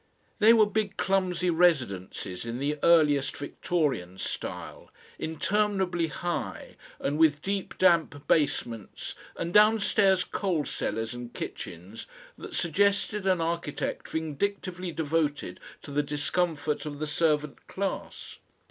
They 0.39 0.51
were 0.51 0.65
big 0.65 0.97
clumsy 0.97 1.51
residences 1.51 2.43
in 2.43 2.57
the 2.57 2.79
earliest 2.81 3.37
Victorian 3.37 4.17
style, 4.17 4.89
interminably 5.19 6.07
high 6.07 6.75
and 6.99 7.19
with 7.19 7.43
deep 7.43 7.77
damp 7.77 8.27
basements 8.27 9.13
and 9.37 9.53
downstairs 9.53 10.23
coal 10.23 10.65
cellars 10.65 11.13
and 11.13 11.31
kitchens 11.31 12.07
that 12.35 12.55
suggested 12.55 13.27
an 13.27 13.41
architect 13.41 14.09
vindictively 14.09 14.91
devoted 14.91 15.59
to 15.83 15.91
the 15.91 16.01
discomfort 16.01 16.87
of 16.87 16.97
the 16.97 17.05
servant 17.05 17.67
class. 17.67 18.39